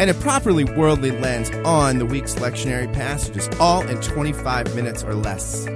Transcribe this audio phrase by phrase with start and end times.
[0.00, 5.14] and a properly worldly lens on the week's lectionary passages, all in 25 minutes or
[5.14, 5.66] less.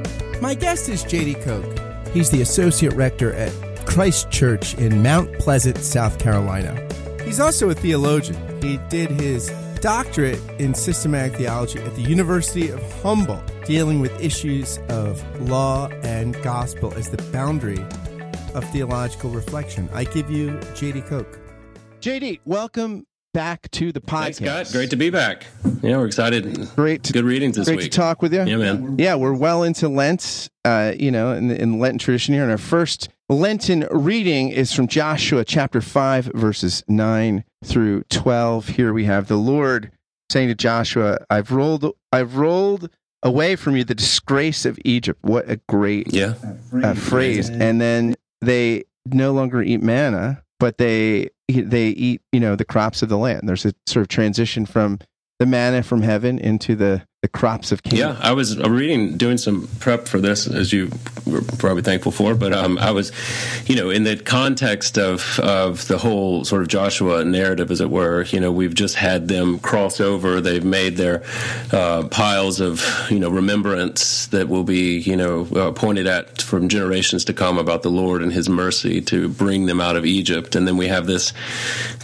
[0.40, 2.08] My guest is JD Koch.
[2.12, 3.52] He's the associate rector at
[3.86, 6.76] Christ Church in Mount Pleasant, South Carolina.
[7.24, 8.36] He's also a theologian.
[8.62, 14.78] He did his doctorate in systematic theology at the University of Humboldt, dealing with issues
[14.88, 17.80] of law and gospel as the boundary
[18.54, 19.88] of theological reflection.
[19.92, 21.38] I give you JD Koch.
[22.00, 24.38] JD, welcome back to the podcast.
[24.38, 24.72] Thanks, Scott.
[24.72, 25.44] Great to be back.
[25.82, 26.70] Yeah, we're excited.
[26.74, 27.02] Great.
[27.04, 27.90] To, Good readings this great week.
[27.90, 28.42] to talk with you.
[28.44, 28.96] Yeah, man.
[28.98, 32.44] Yeah, we're well into Lent, uh, you know, in the, in the Lenten tradition here.
[32.44, 38.68] And our first Lenten reading is from Joshua chapter 5, verses 9 through 12.
[38.68, 39.90] Here we have the Lord
[40.30, 42.88] saying to Joshua, I've rolled, I've rolled
[43.22, 45.18] away from you the disgrace of Egypt.
[45.22, 46.34] What a great Yeah.
[46.82, 47.50] uh, phrase.
[47.50, 53.02] And then they no longer eat manna, but they they eat you know the crops
[53.02, 53.48] of the land.
[53.48, 54.98] There's a sort of transition from
[55.38, 57.98] the manna from heaven into the the crops of Canaan.
[57.98, 60.92] Yeah, I was reading, doing some prep for this, as you
[61.26, 62.36] were probably thankful for.
[62.36, 63.10] But um, I was,
[63.66, 67.90] you know, in the context of of the whole sort of Joshua narrative, as it
[67.90, 68.24] were.
[68.26, 70.40] You know, we've just had them cross over.
[70.40, 71.24] They've made their
[71.72, 76.68] uh, piles of you know remembrance that will be you know uh, pointed at from
[76.68, 80.54] generations to come about the Lord and His mercy to bring them out of Egypt,
[80.54, 81.32] and then we have this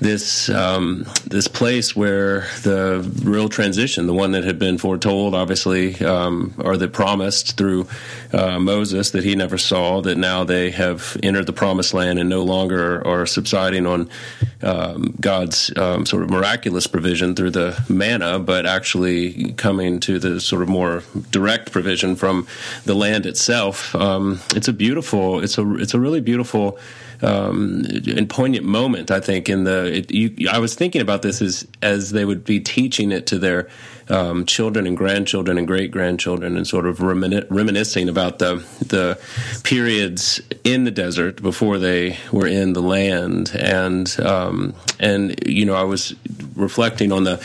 [0.01, 6.03] this um, this place where the real transition, the one that had been foretold, obviously,
[6.05, 7.87] um, or that promised through
[8.33, 12.29] uh, Moses that he never saw, that now they have entered the promised land and
[12.29, 14.09] no longer are subsiding on
[14.63, 20.41] um, God's um, sort of miraculous provision through the manna, but actually coming to the
[20.41, 22.47] sort of more direct provision from
[22.85, 23.95] the land itself.
[23.95, 26.79] Um, it's a beautiful, it's a it's a really beautiful
[27.23, 29.11] um, and poignant moment.
[29.11, 32.45] I think in the it, you, I was thinking about this as as they would
[32.45, 33.69] be teaching it to their
[34.09, 38.57] um, children and grandchildren and great grandchildren, and sort of remin- reminiscing about the
[38.87, 39.19] the
[39.65, 45.75] periods in the desert before they were in the land, and um, and you know
[45.75, 46.15] I was
[46.57, 47.37] reflecting on the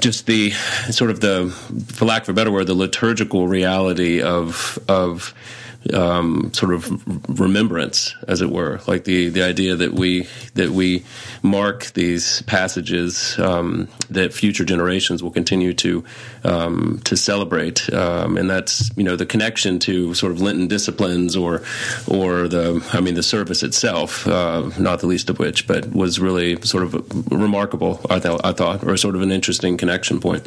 [0.00, 0.50] just the
[0.90, 1.48] sort of the,
[1.88, 5.34] for lack of a better word, the liturgical reality of of
[5.94, 11.04] um, sort of remembrance, as it were, like the the idea that we that we
[11.42, 16.04] mark these passages um, that future generations will continue to
[16.44, 21.36] um, to celebrate, um, and that's you know the connection to sort of Lenten disciplines
[21.36, 21.62] or
[22.06, 26.18] or the I mean the service itself, uh, not the least of which, but was
[26.18, 28.00] really sort of remarkable.
[28.10, 30.46] I thought I thought, or sort of an interesting connection point.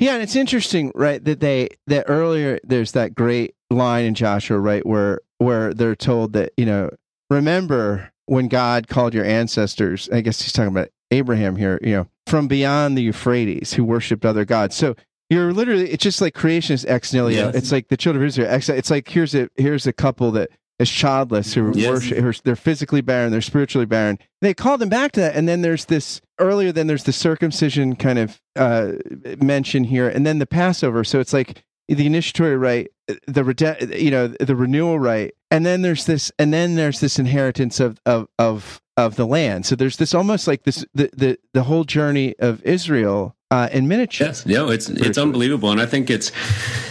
[0.00, 1.22] Yeah, and it's interesting, right?
[1.22, 6.32] That they that earlier there's that great line in Joshua, right, where where they're told
[6.32, 6.90] that you know
[7.28, 10.08] remember when God called your ancestors.
[10.10, 14.24] I guess he's talking about Abraham here, you know, from beyond the Euphrates who worshipped
[14.24, 14.74] other gods.
[14.74, 14.96] So
[15.28, 17.30] you're literally it's just like creation is ex nihilo.
[17.30, 17.54] Yes.
[17.54, 18.48] It's like the children of Israel.
[18.50, 20.48] Ex, it's like here's a here's a couple that
[20.80, 21.88] is childless who Yes.
[21.88, 22.18] worship.
[22.18, 23.30] who are- They're physically barren.
[23.30, 24.18] They're spiritually barren.
[24.40, 26.72] They call them back to that, and then there's this earlier.
[26.72, 28.92] Then there's the circumcision kind of uh,
[29.40, 31.04] mention here, and then the Passover.
[31.04, 32.88] So it's like the initiatory right
[33.26, 37.18] the rede- you know, the renewal right and then there's this, and then there's this
[37.18, 39.66] inheritance of of of of the land.
[39.66, 43.88] So there's this almost like this the the the whole journey of Israel uh, in
[43.88, 44.28] miniature.
[44.28, 46.30] Yes, no, it's it's unbelievable, and I think it's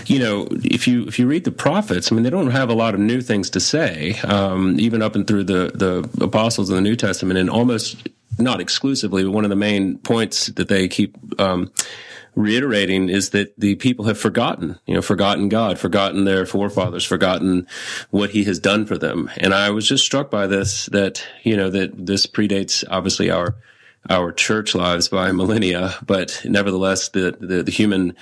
[0.07, 2.73] you know if you if you read the prophets, I mean they don't have a
[2.73, 6.75] lot of new things to say, um, even up and through the the apostles in
[6.75, 10.87] the New Testament, and almost not exclusively, but one of the main points that they
[10.87, 11.15] keep.
[11.39, 11.71] Um,
[12.35, 17.67] reiterating is that the people have forgotten, you know, forgotten God, forgotten their forefathers, forgotten
[18.11, 19.29] what he has done for them.
[19.37, 23.55] And I was just struck by this, that, you know, that this predates obviously our,
[24.09, 28.15] our church lives by millennia, but nevertheless, the, the, the human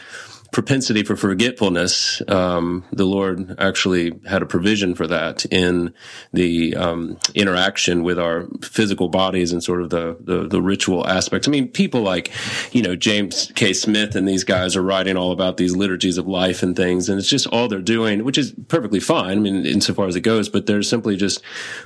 [0.51, 5.93] propensity for forgetfulness, um, the Lord actually had a provision for that in
[6.33, 11.47] the um, interaction with our physical bodies and sort of the, the, the ritual aspects.
[11.47, 12.31] I mean, people like
[12.71, 13.73] you know James K.
[13.73, 17.19] Smith and these guys are writing all about these liturgies of life and things, and
[17.19, 19.37] it's just all they're doing, which is perfectly fine.
[19.37, 21.41] I mean, insofar as it goes, but they're simply just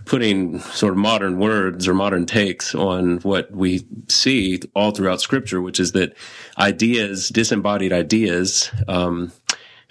[0.06, 5.62] putting sort of modern words or modern takes on what we see all throughout Scripture,
[5.62, 6.16] which is that
[6.58, 8.51] ideas, disembodied ideas,
[8.88, 9.32] um,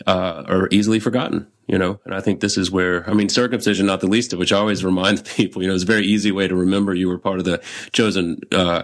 [0.07, 1.47] uh, are easily forgotten.
[1.67, 4.41] You know, and I think this is where, I mean, circumcision, not the least of
[4.41, 7.07] which I always remind people, you know, it's a very easy way to remember you
[7.07, 7.63] were part of the
[7.93, 8.83] chosen, uh,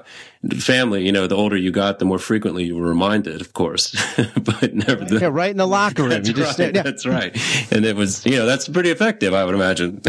[0.60, 1.04] family.
[1.04, 4.72] You know, the older you got, the more frequently you were reminded, of course, but
[4.72, 5.04] never.
[5.04, 6.10] The, yeah, right in the locker room.
[6.10, 6.82] That's, right, stand, yeah.
[6.82, 7.36] that's right.
[7.72, 10.00] And it was, you know, that's pretty effective, I would imagine.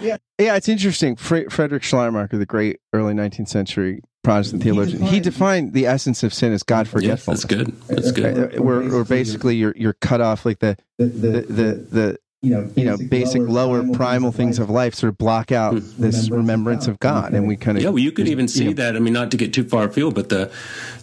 [0.00, 0.16] yeah.
[0.38, 0.56] Yeah.
[0.56, 1.14] It's interesting.
[1.14, 5.02] Frederick Schleiermacher, the great early 19th century Protestant theologian.
[5.02, 7.44] He defined, the essence of sin as God forgetfulness.
[7.50, 7.80] Yeah, that's good.
[7.88, 8.60] That's good.
[8.60, 12.68] We're, we're basically you're you're cut off like the the the, the, the you know,
[12.74, 16.02] you know, basic lower, lower primal things of life sort of block out hmm.
[16.02, 17.90] this remembrance of God, and we kind of yeah.
[17.90, 18.96] Well, you could even see you know, that.
[18.96, 20.50] I mean, not to get too far afield, but the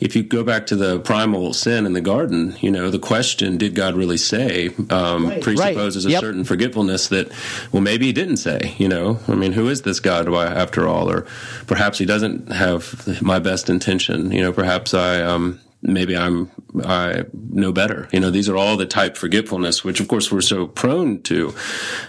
[0.02, 3.58] if you go back to the primal sin in the garden, you know, the question,
[3.58, 5.42] "Did God really say?" Um, right.
[5.42, 6.10] presupposes right.
[6.10, 6.20] a yep.
[6.20, 7.32] certain forgetfulness that,
[7.72, 8.76] well, maybe He didn't say.
[8.78, 11.10] You know, I mean, who is this God after all?
[11.10, 11.26] Or
[11.68, 14.34] perhaps He doesn't have my best intention.
[14.34, 16.52] You know, perhaps I um, maybe I'm
[16.84, 18.08] I know better.
[18.12, 21.54] You know, these are all the type forgetfulness, which of course we're so prone to.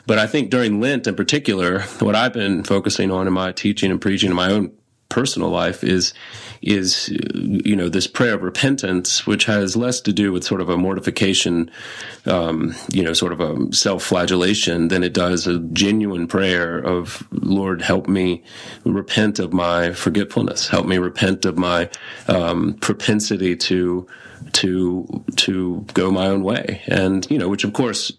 [0.07, 3.91] But I think during Lent in particular, what I've been focusing on in my teaching
[3.91, 4.73] and preaching in my own
[5.11, 6.15] personal life is
[6.63, 10.71] is you know this prayer of repentance, which has less to do with sort of
[10.71, 11.71] a mortification,
[12.27, 17.83] um, you know, sort of a self-flagellation than it does a genuine prayer of Lord,
[17.83, 18.43] help me
[18.85, 21.91] repent of my forgetfulness, help me repent of my
[22.29, 24.07] um, propensity to
[24.53, 28.13] to to go my own way, and you know, which of course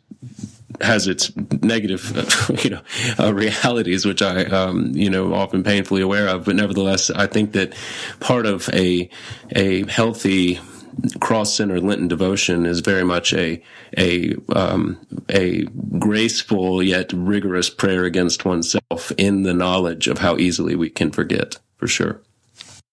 [0.79, 2.03] has its negative,
[2.63, 2.81] you know,
[3.19, 6.45] uh, realities, which I, um, you know, often painfully aware of.
[6.45, 7.73] But nevertheless, I think that
[8.19, 9.09] part of a
[9.55, 10.59] a healthy
[11.19, 13.61] cross-centered Lenten devotion is very much a
[13.97, 15.63] a um, a
[15.99, 21.57] graceful yet rigorous prayer against oneself in the knowledge of how easily we can forget.
[21.77, 22.21] For sure.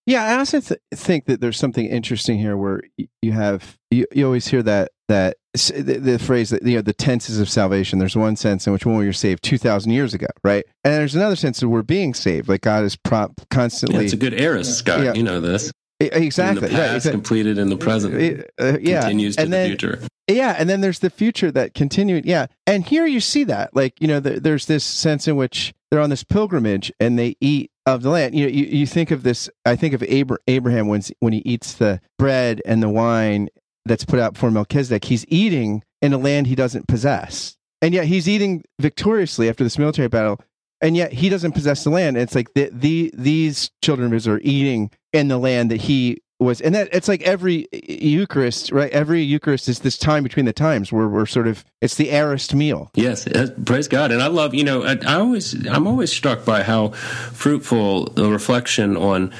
[0.06, 2.80] Yeah, I also th- think that there's something interesting here where
[3.20, 6.92] you have you, you always hear that that the, the, phrase that you know the
[6.92, 7.98] tenses of salvation.
[7.98, 10.64] There's one sense in which when we were saved two thousand years ago, right?
[10.84, 13.98] And there's another sense that we're being saved, like God is prop constantly.
[13.98, 15.02] Yeah, it's a good aorist, Scott.
[15.02, 15.14] Yeah.
[15.14, 16.66] You know this exactly.
[16.66, 18.44] In the past, right, completed in the present.
[18.58, 20.00] Uh, yeah, continues to and then, the future.
[20.28, 22.24] Yeah, and then there's the future that continued.
[22.24, 25.74] Yeah, and here you see that, like you know, the, there's this sense in which
[25.90, 28.34] they're on this pilgrimage and they eat of the land.
[28.34, 29.48] You know, you, you think of this.
[29.64, 33.48] I think of Abraham when when he eats the bread and the wine
[33.88, 35.04] that's put out for Melchizedek.
[35.04, 39.78] He's eating in a land he doesn't possess, and yet he's eating victoriously after this
[39.78, 40.40] military battle.
[40.80, 42.16] And yet he doesn't possess the land.
[42.16, 46.22] it's like the, the these children of Israel are eating in the land that he
[46.40, 50.52] was and that it's like every eucharist right every eucharist is this time between the
[50.52, 54.28] times where we're sort of it's the aorist meal yes uh, praise god and i
[54.28, 59.32] love you know I, I always i'm always struck by how fruitful the reflection on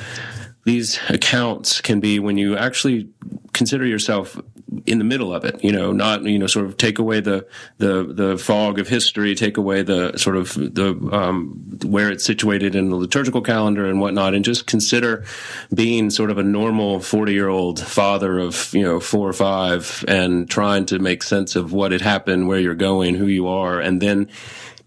[0.69, 3.09] these accounts can be when you actually
[3.55, 4.39] consider yourself
[4.85, 7.47] in the middle of it, you know, not, you know, sort of take away the,
[7.79, 12.75] the, the fog of history, take away the sort of the, um, where it's situated
[12.75, 15.25] in the liturgical calendar and whatnot, and just consider
[15.73, 20.05] being sort of a normal 40 year old father of, you know, four or five
[20.07, 23.81] and trying to make sense of what had happened, where you're going, who you are,
[23.81, 24.29] and then,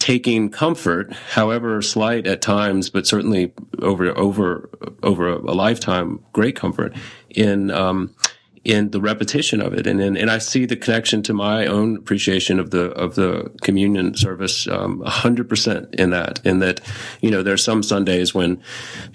[0.01, 3.53] taking comfort, however slight at times, but certainly
[3.83, 4.67] over over
[5.03, 6.95] over a lifetime, great comfort
[7.29, 8.13] in um,
[8.63, 11.97] in the repetition of it, and and, and I see the connection to my own
[11.97, 16.39] appreciation of the of the communion service um, a hundred percent in that.
[16.45, 16.79] In that,
[17.21, 18.61] you know, there's some Sundays when,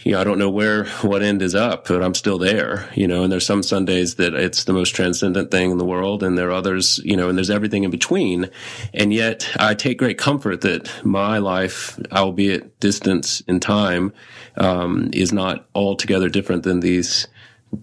[0.02, 2.90] you know, I don't know where what end is up, but I'm still there.
[2.94, 6.24] You know, and there's some Sundays that it's the most transcendent thing in the world,
[6.24, 8.50] and there are others, you know, and there's everything in between.
[8.94, 14.12] And yet, I take great comfort that my life, albeit distance in time,
[14.56, 17.28] um, is not altogether different than these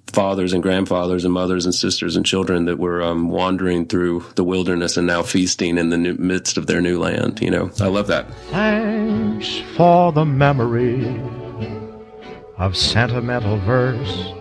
[0.08, 4.44] fathers and grandfathers and mothers and sisters and children that were um, wandering through the
[4.44, 7.42] wilderness and now feasting in the new, midst of their new land.
[7.42, 8.32] You know, I love that.
[8.50, 11.22] Thanks for the memory
[12.58, 14.34] of sentimental verse,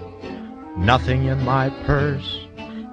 [0.76, 2.46] nothing in my purse,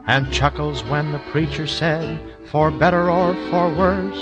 [0.07, 4.17] and chuckles when the preacher said, for better or for worse.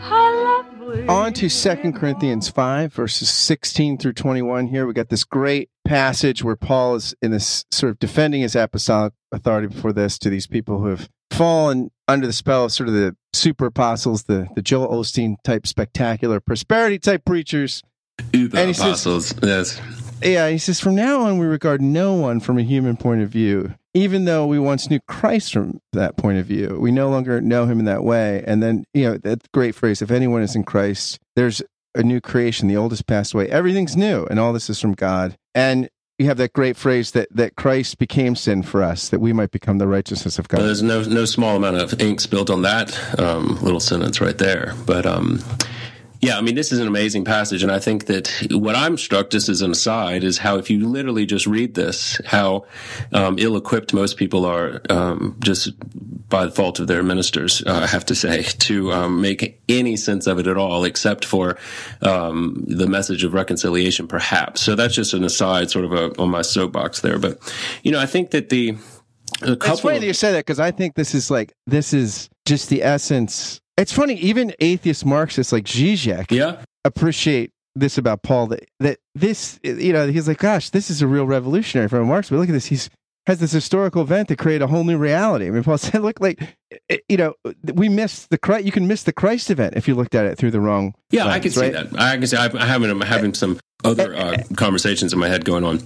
[0.00, 0.67] How lovely
[1.08, 4.86] on to Second Corinthians 5, verses 16 through 21 here.
[4.86, 9.12] We got this great passage where Paul is in this sort of defending his apostolic
[9.32, 12.94] authority before this to these people who have fallen under the spell of sort of
[12.94, 17.82] the super apostles, the, the Joel Osteen type spectacular prosperity type preachers.
[18.32, 19.80] Uber apostles, says, yes.
[20.22, 23.28] Yeah, he says, from now on, we regard no one from a human point of
[23.28, 23.74] view.
[23.94, 27.66] Even though we once knew Christ from that point of view, we no longer know
[27.66, 28.44] him in that way.
[28.46, 31.62] And then, you know, that great phrase if anyone is in Christ, there's
[31.94, 32.68] a new creation.
[32.68, 33.48] The old has passed away.
[33.48, 34.26] Everything's new.
[34.26, 35.36] And all this is from God.
[35.54, 39.32] And you have that great phrase that, that Christ became sin for us, that we
[39.32, 40.58] might become the righteousness of God.
[40.58, 44.36] Well, there's no no small amount of ink spilled on that um, little sentence right
[44.36, 44.74] there.
[44.84, 45.40] But um,
[46.20, 47.62] yeah, I mean, this is an amazing passage.
[47.62, 50.88] And I think that what I'm struck, just as an aside, is how if you
[50.88, 52.64] literally just read this, how
[53.12, 55.72] um, ill equipped most people are, um, just
[56.28, 59.96] by the fault of their ministers, uh, I have to say, to um, make any
[59.96, 61.56] sense of it at all, except for
[62.02, 64.60] um, the message of reconciliation, perhaps.
[64.60, 67.18] So that's just an aside, sort of a, on my soapbox there.
[67.18, 67.38] But,
[67.84, 68.76] you know, I think that the.
[69.40, 72.70] It's funny that you say that because I think this is like, this is just
[72.70, 76.62] the essence it's funny, even atheist Marxists like Zizek yeah.
[76.84, 81.06] appreciate this about Paul that, that this, you know, he's like, gosh, this is a
[81.06, 82.30] real revolutionary from Marx.
[82.30, 82.66] But look at this.
[82.66, 82.90] He's
[83.28, 85.46] has this historical event to create a whole new reality.
[85.46, 86.56] I mean, Paul said, look, like,
[86.88, 87.34] eh, you know,
[87.74, 88.64] we missed the Christ.
[88.64, 90.94] You can miss the Christ event if you looked at it through the wrong.
[91.10, 91.84] Yeah, lens, I can right?
[91.84, 92.00] see that.
[92.00, 92.36] I can see.
[92.38, 95.80] I'm having, I'm having some other eh, uh, eh, conversations in my head going on.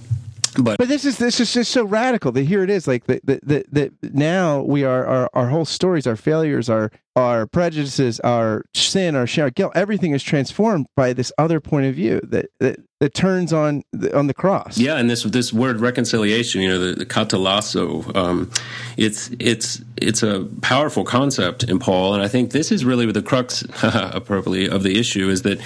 [0.57, 3.25] But, but this is this is just so radical that here it is like that
[3.25, 8.65] that that now we are our, our whole stories our failures our our prejudices our
[8.73, 12.79] sin our share guilt everything is transformed by this other point of view that that,
[12.99, 14.77] that turns on the, on the cross.
[14.77, 18.51] Yeah and this this word reconciliation you know the, the katalasso um,
[18.97, 23.21] it's it's it's a powerful concept in Paul and I think this is really the
[23.21, 25.59] crux appropriately of the issue is that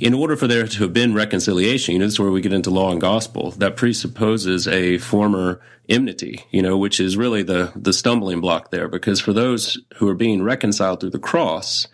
[0.00, 2.54] in order for there to have been reconciliation, you know, this is where we get
[2.54, 3.50] into law and gospel.
[3.52, 8.88] That presupposes a former enmity, you know, which is really the the stumbling block there.
[8.88, 11.86] Because for those who are being reconciled through the cross,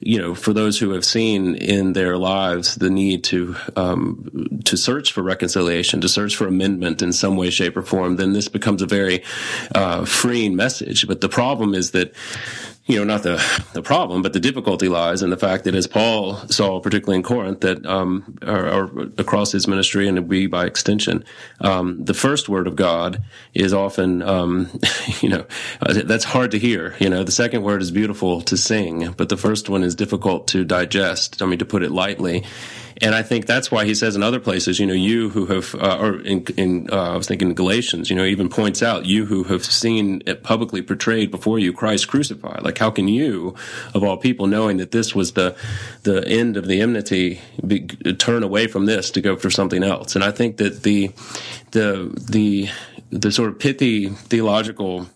[0.00, 4.76] you know, for those who have seen in their lives the need to um, to
[4.76, 8.48] search for reconciliation, to search for amendment in some way, shape, or form, then this
[8.48, 9.22] becomes a very
[9.74, 11.06] uh, freeing message.
[11.06, 12.12] But the problem is that
[12.86, 15.86] you know, not the, the problem, but the difficulty lies in the fact that as
[15.86, 18.84] Paul saw, particularly in Corinth, that, um, or, or
[19.16, 21.24] across his ministry and we by extension,
[21.60, 23.22] um, the first word of God
[23.54, 24.68] is often, um,
[25.22, 25.46] you know,
[25.80, 26.94] that's hard to hear.
[26.98, 30.46] You know, the second word is beautiful to sing, but the first one is difficult
[30.48, 31.40] to digest.
[31.40, 32.44] I mean, to put it lightly.
[33.02, 35.74] And I think that's why he says in other places, you know, you who have,
[35.74, 39.26] uh, or in, in uh, I was thinking Galatians, you know, even points out, you
[39.26, 42.62] who have seen it publicly portrayed before you Christ crucified.
[42.62, 43.54] Like, how can you,
[43.94, 45.56] of all people, knowing that this was the
[46.04, 50.14] the end of the enmity, be, turn away from this to go for something else?
[50.14, 51.10] And I think that the
[51.72, 52.68] the the
[53.10, 55.08] the sort of pithy theological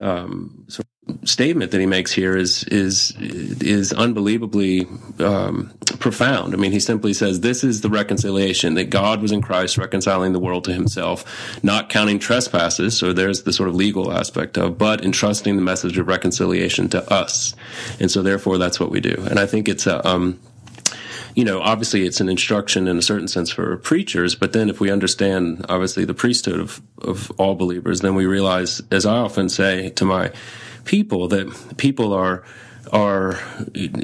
[0.00, 0.86] um, sort
[1.24, 4.86] statement that he makes here is is is unbelievably
[5.20, 6.54] um, profound.
[6.54, 10.32] I mean, he simply says, "This is the reconciliation that God was in Christ, reconciling
[10.32, 14.78] the world to Himself, not counting trespasses." So there's the sort of legal aspect of,
[14.78, 17.54] but entrusting the message of reconciliation to us,
[18.00, 19.16] and so therefore that's what we do.
[19.30, 20.38] And I think it's a um,
[21.34, 24.80] you know, obviously it's an instruction in a certain sense for preachers, but then if
[24.80, 29.48] we understand obviously the priesthood of, of all believers, then we realize, as I often
[29.48, 30.32] say to my
[30.88, 32.42] people, that people are
[32.92, 33.38] are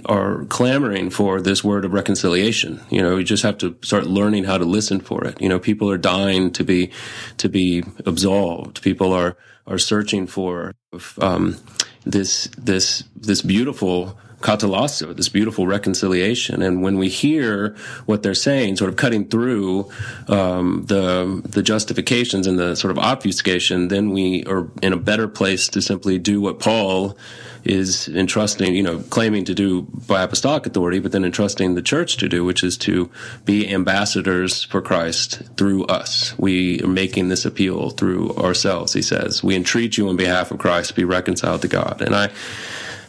[0.05, 2.81] are clamoring for this word of reconciliation.
[2.91, 5.41] You know, we just have to start learning how to listen for it.
[5.41, 6.91] You know, people are dying to be
[7.38, 8.83] to be absolved.
[8.83, 9.37] People are
[9.67, 10.73] are searching for
[11.21, 11.57] um,
[12.05, 16.63] this this this beautiful katalasso, this beautiful reconciliation.
[16.63, 17.75] And when we hear
[18.05, 19.91] what they're saying, sort of cutting through
[20.29, 25.27] um, the the justifications and the sort of obfuscation, then we are in a better
[25.27, 27.17] place to simply do what Paul
[27.65, 32.19] is entrusting, you know, claiming to do by apostolic authority, but then entrusting the church
[32.19, 33.11] to do, which is to
[33.47, 36.39] be ambassadors for Christ through us.
[36.39, 39.43] We are making this appeal through ourselves, he says.
[39.43, 42.03] We entreat you on behalf of Christ, to be reconciled to God.
[42.03, 42.31] And I,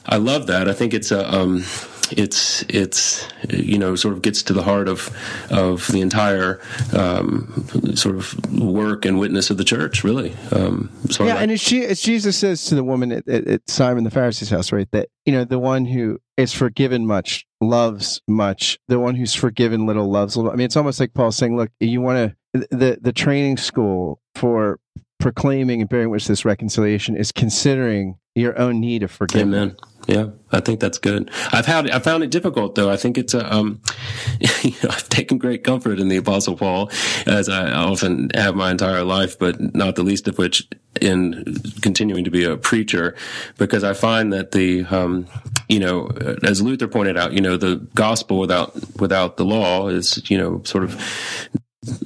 [0.07, 0.67] I love that.
[0.67, 1.63] I think it's a, um,
[2.12, 5.09] it's it's you know sort of gets to the heart of
[5.50, 6.62] of the entire
[6.93, 10.35] um, sort of work and witness of the church, really.
[10.51, 13.69] Um, yeah, like, and as, she, as Jesus says to the woman at, at, at
[13.69, 14.89] Simon the Pharisee's house, right?
[14.91, 18.77] That you know the one who is forgiven much loves much.
[18.88, 20.51] The one who's forgiven little loves little.
[20.51, 24.19] I mean, it's almost like Paul saying, "Look, you want to the the training school
[24.35, 24.79] for
[25.19, 29.71] proclaiming and bearing witness this reconciliation is considering your own need of forgiveness.
[29.71, 29.75] Amen.
[30.07, 31.31] Yeah, I think that's good.
[31.51, 32.91] I've had I found it difficult though.
[32.91, 33.81] I think it's a um,
[34.62, 36.91] you know, I've taken great comfort in the Apostle Paul,
[37.25, 40.67] as I often have my entire life, but not the least of which
[41.01, 43.15] in continuing to be a preacher,
[43.57, 45.25] because I find that the um,
[45.69, 46.07] you know,
[46.43, 50.62] as Luther pointed out, you know, the gospel without without the law is you know
[50.65, 51.01] sort of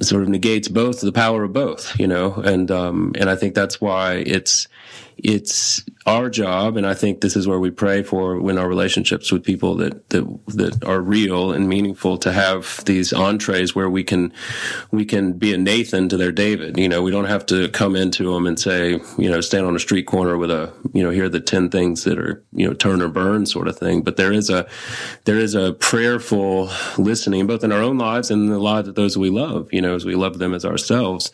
[0.02, 3.54] sort of negates both the power of both, you know, and um, and I think
[3.54, 4.68] that's why it's
[5.22, 9.30] it's our job, and I think this is where we pray for when our relationships
[9.30, 14.02] with people that that that are real and meaningful to have these entrees where we
[14.02, 14.32] can
[14.90, 16.78] we can be a Nathan to their David.
[16.78, 19.76] You know, we don't have to come into them and say, you know, stand on
[19.76, 22.66] a street corner with a, you know, here are the ten things that are, you
[22.66, 24.02] know, turn or burn sort of thing.
[24.02, 24.66] But there is a
[25.24, 28.94] there is a prayerful listening, both in our own lives and in the lives of
[28.94, 29.72] those we love.
[29.72, 31.30] You know, as we love them as ourselves,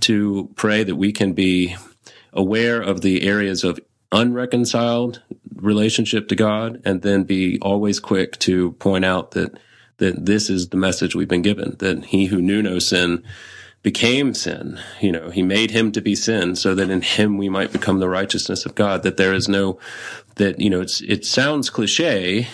[0.00, 1.76] to pray that we can be
[2.32, 3.80] aware of the areas of
[4.12, 5.22] unreconciled
[5.54, 9.58] relationship to God and then be always quick to point out that
[9.98, 13.22] that this is the message we've been given that he who knew no sin
[13.82, 14.78] became sin.
[15.00, 17.98] You know he made him to be sin so that in him we might become
[17.98, 19.78] the righteousness of God that there is no
[20.36, 22.48] that you know it's it sounds cliche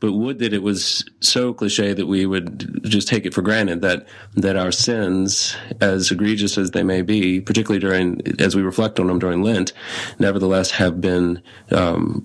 [0.00, 3.82] but would that it was so cliche that we would just take it for granted
[3.82, 8.98] that that our sins, as egregious as they may be, particularly during as we reflect
[8.98, 9.72] on them during Lent,
[10.18, 12.24] nevertheless have been um,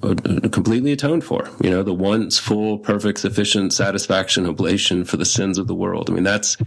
[0.52, 1.50] completely atoned for.
[1.62, 6.10] You know, the once full, perfect, sufficient satisfaction oblation for the sins of the world.
[6.10, 6.58] I mean, that's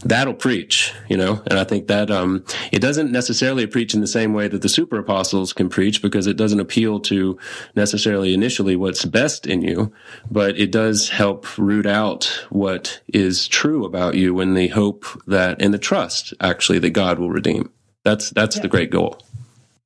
[0.00, 0.92] that'll preach.
[1.08, 4.46] You know, and I think that um, it doesn't necessarily preach in the same way
[4.48, 7.38] that the super apostles can preach because it doesn't appeal to
[7.74, 9.92] necessarily initially what's best in you,
[10.30, 15.04] but but it does help root out what is true about you and the hope
[15.28, 17.70] that and the trust actually that God will redeem.
[18.02, 18.62] That's that's yeah.
[18.62, 19.22] the great goal.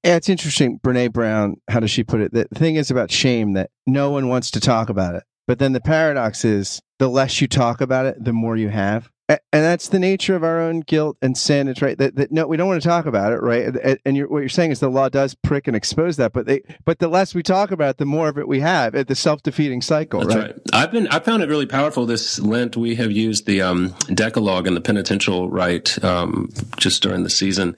[0.02, 0.80] Yeah, it's interesting.
[0.82, 2.32] Brene Brown, how does she put it?
[2.32, 5.24] The thing is about shame that no one wants to talk about it.
[5.46, 9.10] But then the paradox is the less you talk about it, the more you have
[9.28, 11.66] and that's the nature of our own guilt and sin.
[11.66, 13.64] It's right that, that no, we don't want to talk about it, right?
[13.64, 16.44] And, and you're, what you're saying is the law does prick and expose that, but
[16.44, 18.94] they, but the less we talk about it, the more of it we have.
[18.94, 20.44] At the self defeating cycle, That's right?
[20.48, 20.60] right?
[20.74, 22.76] I've been I found it really powerful this Lent.
[22.76, 27.76] We have used the um, Decalogue and the penitential rite um, just during the season,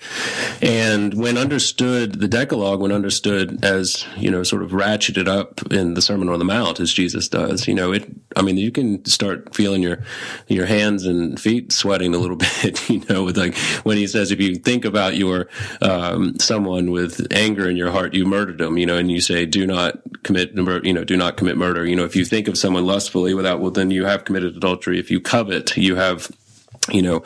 [0.60, 5.94] and when understood, the Decalogue when understood as you know sort of ratcheted up in
[5.94, 8.10] the Sermon on the Mount as Jesus does, you know it.
[8.34, 10.02] I mean, you can start feeling your
[10.48, 14.30] your hands and feet sweating a little bit, you know, with like when he says,
[14.30, 15.48] if you think about your,
[15.80, 19.46] um, someone with anger in your heart, you murdered them, you know, and you say,
[19.46, 21.86] do not commit, you know, do not commit murder.
[21.86, 24.98] You know, if you think of someone lustfully without, well, then you have committed adultery.
[24.98, 26.30] If you covet, you have
[26.92, 27.22] you know,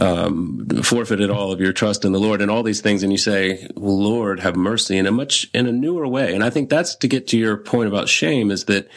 [0.00, 3.02] um, forfeited all of your trust in the Lord and all these things.
[3.02, 6.34] And you say, well, Lord, have mercy in a much, in a newer way.
[6.34, 8.88] And I think that's to get to your point about shame is that,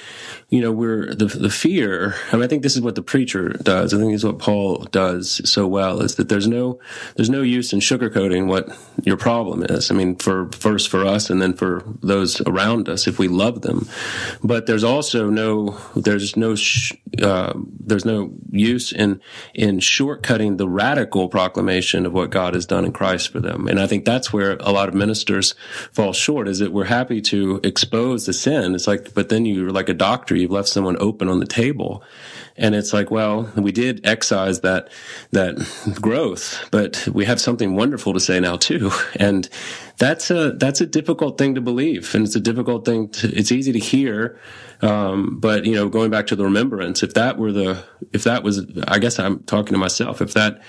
[0.50, 2.16] you know, we're the, the fear.
[2.32, 3.94] I mean, I think this is what the preacher does.
[3.94, 6.80] I think this is what Paul does so well is that there's no,
[7.16, 8.70] there's no use in sugarcoating what
[9.04, 9.92] your problem is.
[9.92, 13.62] I mean, for first for us and then for those around us, if we love
[13.62, 13.88] them,
[14.44, 19.22] but there's also no, there's no, sh- uh, there's no use in,
[19.54, 23.68] in shortcutting the radical proclamation of what God has done in Christ for them.
[23.68, 25.56] And I think that's where a lot of ministers
[25.92, 28.76] fall short is that we're happy to expose the sin.
[28.76, 32.04] It's like, but then you're like a doctor you've left someone open on the table.
[32.58, 34.90] And it's like, well, we did excise that,
[35.32, 35.56] that
[36.02, 38.92] growth, but we have something wonderful to say now too.
[39.16, 39.48] And
[40.00, 42.16] that's a, that's a difficult thing to believe.
[42.16, 44.40] And it's a difficult thing to, it's easy to hear.
[44.82, 47.84] Um, but you know, going back to the remembrance, if that were the,
[48.14, 50.62] if that was, I guess I'm talking to myself, if that,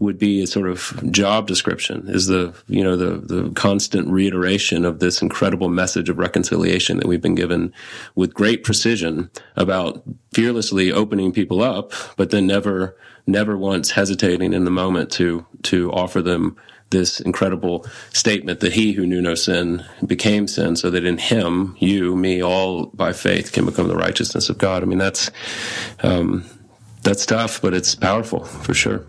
[0.00, 4.84] would be a sort of job description is the you know the the constant reiteration
[4.84, 7.72] of this incredible message of reconciliation that we've been given
[8.14, 14.64] with great precision about fearlessly opening people up but then never never once hesitating in
[14.64, 16.56] the moment to to offer them
[16.90, 21.76] this incredible statement that he who knew no sin became sin so that in him
[21.78, 24.82] you me all by faith can become the righteousness of god.
[24.82, 25.30] I mean that's
[26.02, 26.44] um,
[27.02, 29.04] that's tough but it's powerful for sure.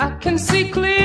[0.00, 0.97] I can see clearly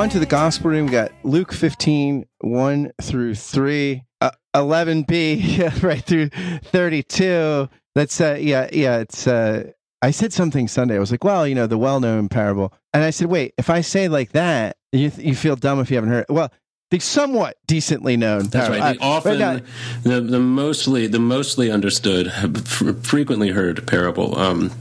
[0.00, 0.86] On to the gospel room.
[0.86, 4.02] We got Luke 15, 1 through 3.
[4.56, 9.70] 11b right through 32 that's uh yeah yeah it's uh
[10.02, 10.96] I said something Sunday.
[10.96, 13.82] I was like, well, you know, the well-known parable, and I said, wait, if I
[13.82, 16.26] say like that, you you feel dumb if you haven't heard.
[16.28, 16.32] It.
[16.32, 16.50] Well,
[16.90, 18.48] the somewhat decently known.
[18.48, 18.80] That's parable.
[18.80, 18.98] right.
[18.98, 19.62] The Uh, often right
[20.02, 22.32] the the mostly the mostly understood,
[23.02, 24.36] frequently heard parable.
[24.38, 24.72] Um,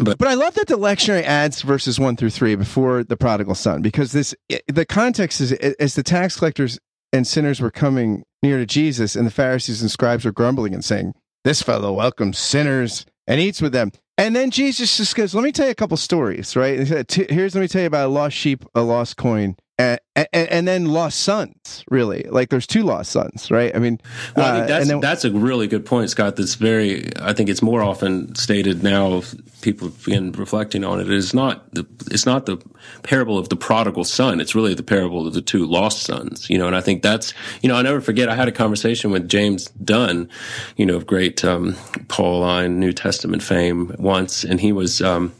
[0.00, 3.54] but But I love that the lectionary adds verses one through three before the prodigal
[3.54, 4.34] son, because this
[4.68, 6.78] the context is as the tax collectors
[7.12, 10.84] and sinners were coming near to Jesus, and the Pharisees and scribes were grumbling and
[10.84, 15.44] saying, "This fellow welcomes sinners and eats with them." And then Jesus just goes, "Let
[15.44, 16.78] me tell you a couple stories, right?
[16.78, 19.56] He said, "T- Here's let me tell you about a lost sheep, a lost coin."
[19.78, 22.22] And, and, and then lost sons, really.
[22.30, 23.76] Like there's two lost sons, right?
[23.76, 24.00] I mean,
[24.34, 26.36] Well, I uh, think that's then- that's a really good point, Scott.
[26.36, 27.14] That's very.
[27.20, 29.22] I think it's more often stated now.
[29.60, 31.10] People begin reflecting on it.
[31.10, 31.84] It's not the.
[32.10, 32.56] It's not the
[33.02, 34.40] parable of the prodigal son.
[34.40, 36.48] It's really the parable of the two lost sons.
[36.48, 37.34] You know, and I think that's.
[37.60, 38.30] You know, I never forget.
[38.30, 40.30] I had a conversation with James Dunn,
[40.78, 41.76] you know, of great um,
[42.08, 45.02] Pauline New Testament fame once, and he was.
[45.02, 45.34] Um,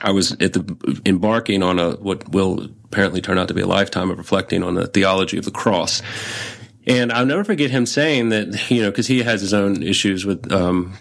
[0.00, 3.66] I was at the embarking on a what will apparently turn out to be a
[3.66, 6.02] lifetime of reflecting on the theology of the cross.
[6.86, 10.24] And I'll never forget him saying that, you know, because he has his own issues
[10.24, 10.94] with um,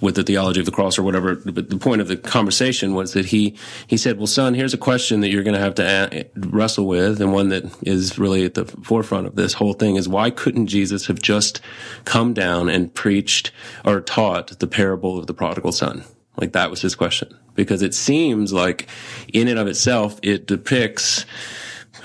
[0.00, 1.36] with the theology of the cross or whatever.
[1.36, 4.78] But the point of the conversation was that he he said, "Well, son, here's a
[4.78, 8.44] question that you're going to have to a- wrestle with, and one that is really
[8.44, 11.60] at the forefront of this whole thing is why couldn't Jesus have just
[12.04, 13.52] come down and preached
[13.84, 16.04] or taught the parable of the prodigal son?"
[16.38, 18.88] Like that was his question because it seems like,
[19.32, 21.26] in and of itself, it depicts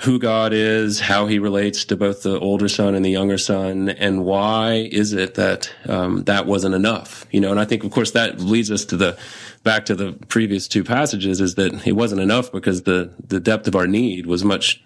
[0.00, 3.88] who God is, how He relates to both the older son and the younger son,
[3.88, 7.26] and why is it that um, that wasn't enough?
[7.30, 9.16] You know, and I think, of course, that leads us to the
[9.62, 13.68] back to the previous two passages: is that it wasn't enough because the the depth
[13.68, 14.82] of our need was much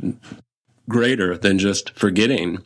[0.88, 2.62] greater than just forgetting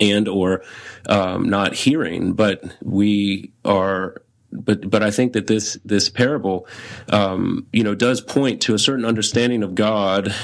[0.00, 0.62] and or
[1.08, 4.22] um, not hearing, but we are.
[4.54, 6.66] But but I think that this this parable,
[7.08, 10.34] um, you know, does point to a certain understanding of God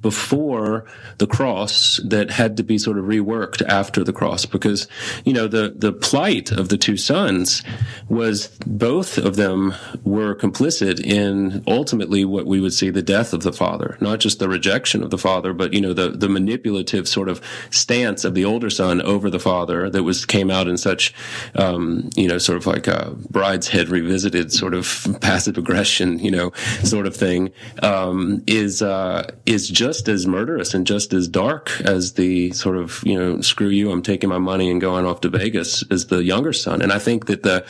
[0.00, 0.84] before
[1.18, 4.86] the cross that had to be sort of reworked after the cross, because
[5.24, 7.62] you know the the plight of the two sons
[8.08, 9.74] was both of them
[10.04, 14.38] were complicit in ultimately what we would see the death of the father, not just
[14.38, 18.34] the rejection of the father, but you know the the manipulative sort of stance of
[18.34, 21.14] the older son over the father that was came out in such
[21.54, 23.14] um, you know sort of like a
[23.54, 27.50] brideshead revisited sort of passive aggression you know sort of thing
[27.82, 33.02] um, is uh, is just as murderous and just as dark as the sort of
[33.04, 36.22] you know screw you I'm taking my money and going off to Vegas as the
[36.22, 36.82] younger son.
[36.82, 37.64] And I think that the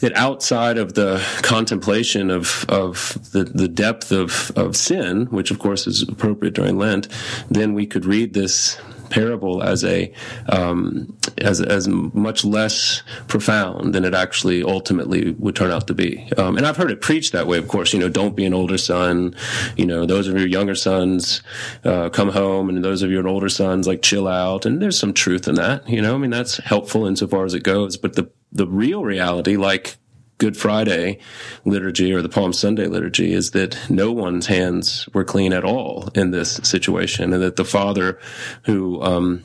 [0.00, 5.58] that outside of the contemplation of of the, the depth of, of sin, which of
[5.58, 7.08] course is appropriate during Lent,
[7.48, 10.12] then we could read this parable as a
[10.48, 16.30] um, as as much less profound than it actually ultimately would turn out to be.
[16.36, 17.58] Um, and I've heard it preached that way.
[17.58, 19.34] Of course, you know, don't be an older son.
[19.76, 21.42] You know, those of your younger sons
[21.84, 24.66] uh, come home, and those of your older sons like chill out.
[24.66, 25.88] And there's some truth in that.
[25.88, 27.96] You know, I mean that's helpful insofar as it goes.
[27.96, 29.96] But the the real reality, like
[30.38, 31.18] Good Friday
[31.64, 36.08] liturgy or the Palm Sunday liturgy is that no one's hands were clean at all
[36.14, 38.18] in this situation, and that the Father
[38.64, 39.44] who um,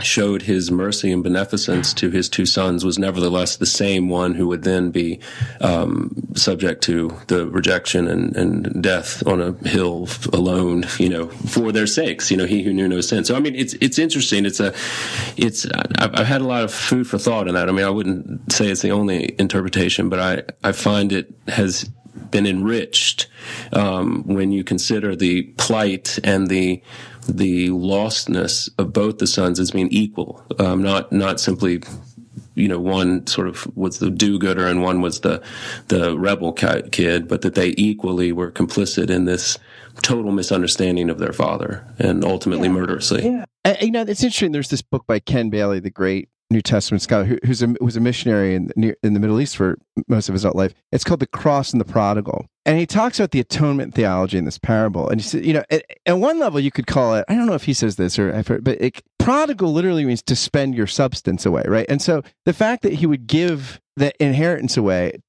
[0.00, 4.46] showed his mercy and beneficence to his two sons was nevertheless the same one who
[4.48, 5.20] would then be
[5.60, 11.72] um, subject to the rejection and, and death on a hill alone, you know, for
[11.72, 12.30] their sakes.
[12.30, 13.24] You know, he who knew no sin.
[13.24, 14.46] So I mean, it's it's interesting.
[14.46, 14.74] It's a
[15.36, 15.66] it's
[15.98, 17.68] I've, had a lot of food for thought in that.
[17.68, 21.90] I mean, I wouldn't say it's the only interpretation, but I I find it has
[22.30, 23.26] been enriched
[23.72, 26.82] um, when you consider the plight and the
[27.28, 31.82] the lostness of both the sons as being equal, um, not not simply
[32.54, 35.42] you know one sort of was the do-gooder and one was the
[35.88, 39.58] the rebel kid, but that they equally were complicit in this
[40.02, 42.74] total misunderstanding of their father and ultimately yeah.
[42.74, 43.24] murderously.
[43.24, 43.44] Yeah.
[43.64, 44.52] And, you know, it's interesting.
[44.52, 47.96] There's this book by Ken Bailey, the great New Testament scholar, who, who's a, was
[47.96, 50.74] a missionary in the, in the Middle East for most of his adult life.
[50.90, 52.46] It's called The Cross and the Prodigal.
[52.66, 55.08] And he talks about the atonement theology in this parable.
[55.08, 57.46] And he said, you know, at, at, one level, you could call it, I don't
[57.46, 58.78] know if he says this or I've heard, but
[59.18, 61.86] prodigal literally means to spend your substance away, right?
[61.88, 65.20] And so the fact that he would give the inheritance away,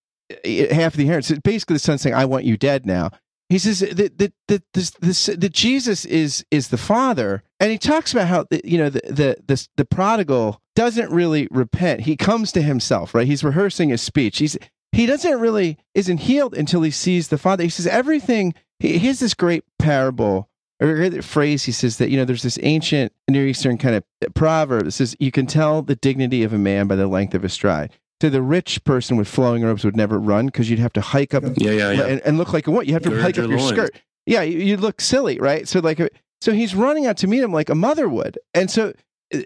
[0.43, 3.11] half the inheritance, basically the son saying, I want you dead now.
[3.51, 8.45] He says that that that Jesus is is the Father, and he talks about how
[8.63, 11.99] you know the the the, the prodigal doesn't really repent.
[12.01, 13.27] He comes to himself, right?
[13.27, 14.37] He's rehearsing his speech.
[14.37, 14.57] He's
[14.93, 17.63] he doesn't really isn't healed until he sees the Father.
[17.63, 18.53] He says everything.
[18.79, 20.49] He, he has this great parable
[20.81, 21.65] or phrase.
[21.65, 25.13] He says that you know there's this ancient Near Eastern kind of proverb that says
[25.19, 27.91] you can tell the dignity of a man by the length of his stride.
[28.21, 31.33] So the rich person with flowing robes would never run because you'd have to hike
[31.33, 32.03] up Yeah, yeah, yeah.
[32.03, 32.85] and, and look like a what?
[32.85, 33.71] You have to hike your up your loins.
[33.71, 33.99] skirt.
[34.27, 35.67] Yeah, you, you look silly, right?
[35.67, 35.99] So like,
[36.39, 38.93] so he's running out to meet him like a mother would, and so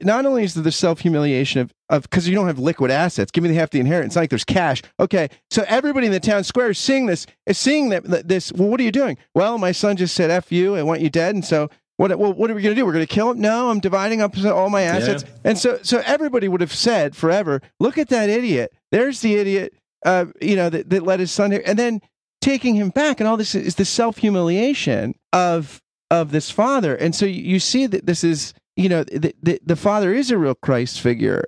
[0.02, 3.32] not only is there the self humiliation of of because you don't have liquid assets.
[3.32, 4.12] Give me the half the inheritance.
[4.12, 4.82] It's not like there's cash.
[5.00, 8.52] Okay, so everybody in the town square is seeing this is seeing that, that this.
[8.52, 9.18] Well, what are you doing?
[9.34, 11.70] Well, my son just said "f you," I want you dead, and so.
[11.98, 12.86] What, well, what are we going to do?
[12.86, 13.40] We're going to kill him?
[13.40, 15.24] No, I'm dividing up all my assets.
[15.44, 18.74] And so, so everybody would have said forever, look at that idiot.
[18.92, 19.74] There's the idiot,
[20.06, 21.64] uh, you know, that, that let his son here.
[21.66, 22.02] And then
[22.42, 25.82] taking him back and all this is the self humiliation of
[26.12, 29.60] of this father and so you, you see that this is you know the, the,
[29.66, 31.46] the father is a real christ figure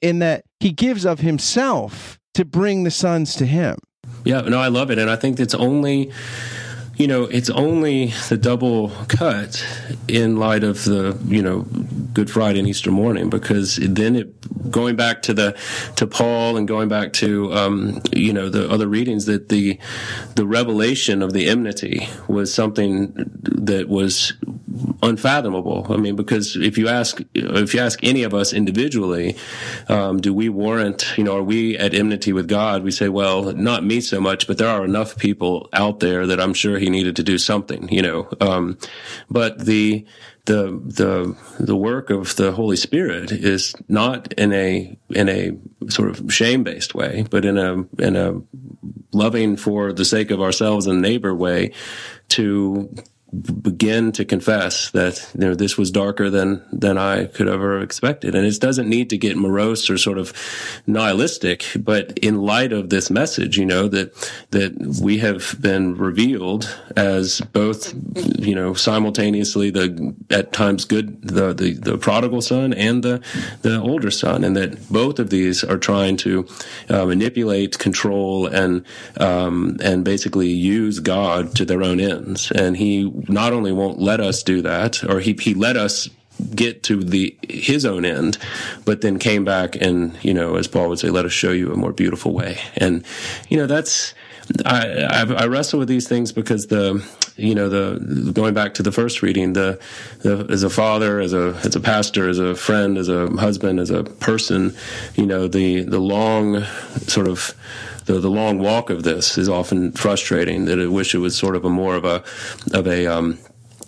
[0.00, 3.76] in that he gives of himself to bring the sons to him
[4.24, 6.10] Yeah, no, I love it, and I think it's only,
[6.98, 9.64] you know, it's only the double cut
[10.08, 11.60] in light of the, you know,
[12.12, 15.56] Good Friday and Easter morning, because then it going back to the
[15.94, 19.78] to Paul and going back to, um, you know, the other readings that the
[20.34, 24.32] the revelation of the enmity was something that was
[25.02, 25.86] unfathomable.
[25.90, 29.36] I mean, because if you ask if you ask any of us individually,
[29.88, 32.82] um, do we warrant, you know, are we at enmity with God?
[32.82, 36.40] We say, well, not me so much, but there are enough people out there that
[36.40, 38.28] I'm sure he needed to do something, you know.
[38.40, 38.78] Um,
[39.30, 40.06] but the
[40.46, 45.52] the the the work of the Holy Spirit is not in a in a
[45.90, 48.40] sort of shame based way, but in a in a
[49.12, 51.72] loving for the sake of ourselves and neighbor way
[52.28, 52.94] to
[53.62, 57.82] begin to confess that you know this was darker than than I could ever have
[57.82, 58.34] expected.
[58.34, 60.32] And it doesn't need to get morose or sort of
[60.86, 64.14] nihilistic but in light of this message you know that
[64.50, 67.94] that we have been revealed as both
[68.38, 73.22] you know simultaneously the at times good the the, the prodigal son and the
[73.62, 76.46] the older son and that both of these are trying to
[76.88, 78.84] uh, manipulate control and
[79.18, 82.50] um, and basically use God to their own ends.
[82.50, 86.08] And he not only won't let us do that, or he he let us
[86.54, 88.38] get to the his own end,
[88.84, 91.72] but then came back and you know, as Paul would say, let us show you
[91.72, 92.58] a more beautiful way.
[92.76, 93.04] And
[93.48, 94.14] you know, that's
[94.64, 97.04] I I, I wrestle with these things because the
[97.36, 99.80] you know the going back to the first reading the,
[100.20, 103.78] the as a father as a as a pastor as a friend as a husband
[103.78, 104.74] as a person
[105.14, 106.62] you know the the long
[107.06, 107.54] sort of
[108.08, 110.64] the, the long walk of this is often frustrating.
[110.64, 112.24] That I wish it was sort of a more of a
[112.72, 113.38] of a um,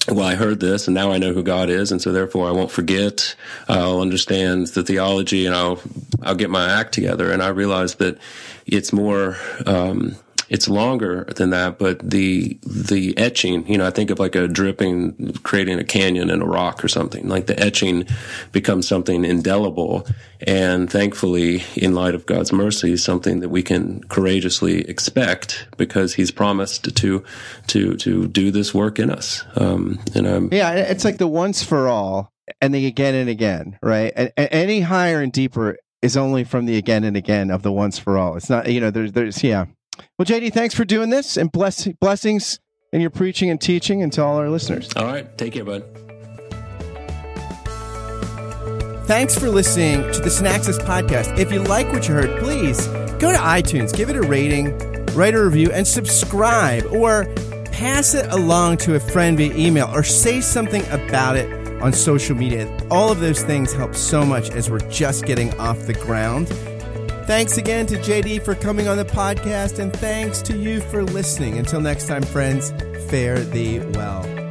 [0.09, 2.53] well, I heard this, and now I know who God is, and so therefore I
[2.53, 3.35] won't forget.
[3.69, 5.81] I'll understand the theology, and I'll
[6.23, 7.33] I'll get my act together.
[7.33, 8.19] And I realized that
[8.67, 9.37] it's more.
[9.67, 10.17] Um,
[10.51, 14.49] it's longer than that, but the the etching, you know, I think of like a
[14.49, 17.29] dripping, creating a canyon in a rock or something.
[17.29, 18.07] Like the etching
[18.51, 20.09] becomes something indelible,
[20.41, 26.33] and thankfully, in light of God's mercy, something that we can courageously expect because He's
[26.33, 27.25] promised to
[27.69, 29.45] to to do this work in us.
[29.55, 33.79] Um, and I'm yeah it's like the once for all and the again and again
[33.83, 37.63] right and, and any higher and deeper is only from the again and again of
[37.63, 39.67] the once for all it's not you know there's there's yeah
[40.19, 42.61] well jd thanks for doing this and bless, blessings
[42.93, 45.37] in your preaching and teaching and to all our listeners all right.
[45.39, 45.85] Take care, bud.
[49.07, 51.37] Thanks for listening to the Synaxis podcast.
[51.39, 52.87] If you like what you heard, please
[53.19, 54.77] go to iTunes, give it a rating,
[55.17, 57.25] write a review, and subscribe, or
[57.73, 62.37] pass it along to a friend via email, or say something about it on social
[62.37, 62.71] media.
[62.91, 66.49] All of those things help so much as we're just getting off the ground.
[67.31, 71.59] Thanks again to JD for coming on the podcast, and thanks to you for listening.
[71.59, 72.73] Until next time, friends,
[73.09, 74.50] fare thee well.